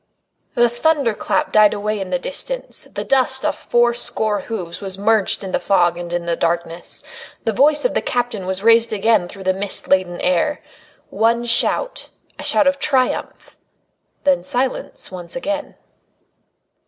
[0.55, 4.97] The thunder clap died away in the distance, the dust of four score hoofs was
[4.97, 7.03] merged in the fog and in the darkness;
[7.45, 10.63] the voice of the captain was raised again through the mist laden air.
[11.11, 12.09] One shout...
[12.39, 13.55] a shout of triumph...
[14.23, 15.75] then silence once again.